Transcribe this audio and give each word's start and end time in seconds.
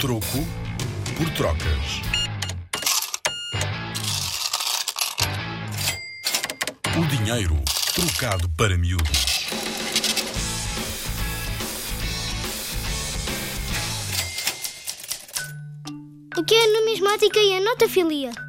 Troco 0.00 0.44
por 1.16 1.30
trocas. 1.30 2.02
O 6.98 7.06
dinheiro 7.06 7.56
trocado 7.94 8.48
para 8.56 8.76
miúdos. 8.76 9.46
O 16.36 16.44
que 16.44 16.54
é 16.54 16.64
a 16.64 16.80
numismática 16.80 17.38
e 17.38 17.56
a 17.56 17.60
notafilia? 17.60 18.43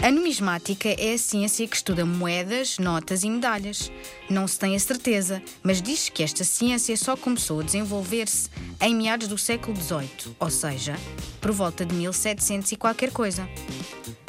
A 0.00 0.12
numismática 0.12 0.88
é 0.88 1.14
a 1.14 1.18
ciência 1.18 1.66
que 1.66 1.74
estuda 1.74 2.06
moedas, 2.06 2.78
notas 2.78 3.24
e 3.24 3.30
medalhas. 3.30 3.90
Não 4.30 4.46
se 4.46 4.56
tem 4.56 4.76
a 4.76 4.78
certeza, 4.78 5.42
mas 5.60 5.82
diz 5.82 6.08
que 6.08 6.22
esta 6.22 6.44
ciência 6.44 6.96
só 6.96 7.16
começou 7.16 7.58
a 7.58 7.64
desenvolver-se 7.64 8.48
em 8.80 8.94
meados 8.94 9.26
do 9.26 9.36
século 9.36 9.76
XVIII, 9.76 10.36
ou 10.38 10.50
seja, 10.50 10.96
por 11.40 11.50
volta 11.50 11.84
de 11.84 11.92
1700 11.96 12.70
e 12.70 12.76
qualquer 12.76 13.10
coisa. 13.10 13.48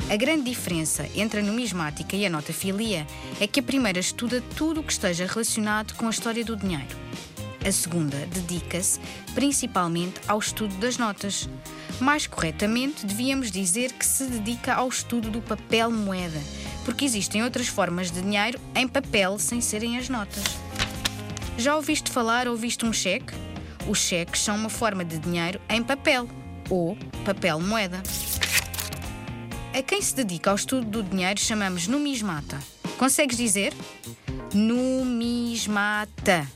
A 0.09 0.16
grande 0.16 0.49
diferença 0.49 1.07
entre 1.16 1.40
a 1.40 1.43
numismática 1.43 2.15
e 2.15 2.26
a 2.26 2.31
notafilia 2.31 3.05
é 3.40 3.45
que 3.45 3.59
a 3.59 3.63
primeira 3.63 3.99
estuda 3.99 4.43
tudo 4.55 4.79
o 4.79 4.84
que 4.84 4.91
esteja 4.91 5.27
relacionado 5.27 5.93
com 5.93 6.07
a 6.07 6.09
história 6.09 6.43
do 6.43 6.55
dinheiro. 6.55 6.98
A 7.66 7.72
segunda 7.72 8.18
dedica-se 8.27 8.99
principalmente 9.34 10.22
ao 10.27 10.40
estudo 10.40 10.73
das 10.76 10.98
notas. 10.98 11.49
Mais 11.99 12.26
corretamente, 12.26 13.05
devíamos 13.05 13.52
dizer 13.52 13.91
que 13.94 14.05
se 14.05 14.26
dedica 14.26 14.73
ao 14.73 14.88
estudo 14.88 15.30
do 15.30 15.41
papel 15.41 15.91
moeda, 15.91 16.40
porque 16.85 17.04
existem 17.04 17.44
outras 17.44 17.68
formas 17.68 18.09
de 18.09 18.22
dinheiro 18.22 18.59
em 18.73 18.88
papel 18.88 19.38
sem 19.38 19.59
serem 19.59 19.98
as 19.98 20.08
notas. 20.08 20.44
Já 21.58 21.76
ouviste 21.76 22.09
falar 22.09 22.48
ou 22.48 22.55
viste 22.55 22.85
um 22.85 22.94
cheque? 22.94 23.34
Os 23.88 23.98
cheques 23.98 24.41
são 24.41 24.55
uma 24.55 24.70
forma 24.70 25.04
de 25.04 25.20
dinheiro 25.20 25.60
em 25.70 25.84
papel, 25.84 26.30
ou 26.70 26.98
papel 27.26 27.60
moeda. 27.60 28.02
A 29.77 29.82
quem 29.82 30.01
se 30.01 30.16
dedica 30.16 30.49
ao 30.49 30.55
estudo 30.55 30.85
do 30.85 31.04
dinheiro 31.04 31.40
chamamos 31.40 31.88
numismata. 31.88 32.60
Consegues 32.98 33.38
dizer? 33.38 33.73
Numismata. 34.54 36.48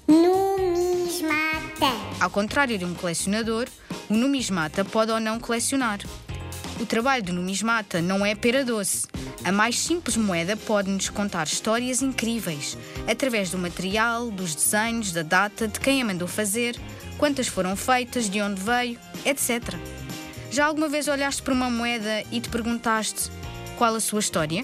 Ao 2.24 2.30
contrário 2.30 2.78
de 2.78 2.86
um 2.86 2.94
colecionador, 2.94 3.68
o 4.10 4.14
numismata 4.14 4.86
pode 4.86 5.12
ou 5.12 5.20
não 5.20 5.42
colecionar. 5.42 6.00
O 6.80 6.86
trabalho 6.86 7.22
do 7.22 7.34
numismata 7.34 8.02
não 8.02 8.26
é 8.26 8.34
pera 8.34 8.64
doce. 8.64 9.06
A 9.44 9.52
mais 9.52 9.78
simples 9.78 10.16
moeda 10.16 10.56
pode-nos 10.56 11.10
contar 11.10 11.48
histórias 11.48 12.02
incríveis, 12.02 12.78
através 13.12 13.50
do 13.50 13.58
material, 13.58 14.32
dos 14.32 14.56
desenhos, 14.56 15.12
da 15.12 15.22
data, 15.22 15.68
de 15.68 15.82
quem 15.82 16.02
a 16.02 16.06
mandou 16.06 16.26
fazer, 16.26 16.80
quantas 17.18 17.50
foram 17.50 17.76
feitas, 17.76 18.30
de 18.30 18.42
onde 18.42 18.62
veio, 18.62 18.98
etc. 19.26 19.76
Já 20.50 20.68
alguma 20.68 20.88
vez 20.88 21.10
olhaste 21.10 21.42
para 21.42 21.54
uma 21.54 21.70
moeda 21.70 22.24
e 22.32 22.40
te 22.40 22.48
perguntaste 22.48 23.30
qual 23.78 23.96
a 23.96 24.00
sua 24.00 24.22
história? 24.22 24.64